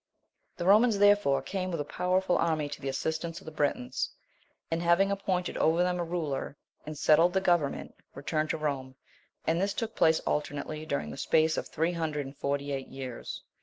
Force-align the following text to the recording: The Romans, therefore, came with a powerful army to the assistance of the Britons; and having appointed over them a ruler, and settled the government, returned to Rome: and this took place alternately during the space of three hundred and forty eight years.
The 0.57 0.65
Romans, 0.65 0.97
therefore, 0.97 1.43
came 1.43 1.69
with 1.69 1.79
a 1.79 1.83
powerful 1.85 2.35
army 2.35 2.67
to 2.69 2.81
the 2.81 2.89
assistance 2.89 3.39
of 3.39 3.45
the 3.45 3.51
Britons; 3.51 4.09
and 4.71 4.81
having 4.81 5.11
appointed 5.11 5.57
over 5.57 5.83
them 5.83 5.99
a 5.99 6.03
ruler, 6.03 6.57
and 6.87 6.97
settled 6.97 7.33
the 7.33 7.39
government, 7.39 7.93
returned 8.15 8.49
to 8.49 8.57
Rome: 8.57 8.95
and 9.45 9.61
this 9.61 9.75
took 9.75 9.95
place 9.95 10.19
alternately 10.21 10.87
during 10.87 11.11
the 11.11 11.17
space 11.17 11.55
of 11.55 11.67
three 11.67 11.93
hundred 11.93 12.25
and 12.25 12.35
forty 12.35 12.71
eight 12.71 12.87
years. 12.87 13.43